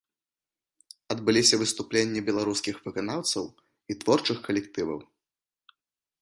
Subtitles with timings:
[1.15, 4.99] Адбыліся выступленні беларускіх выканаўцаў і творчых калектываў.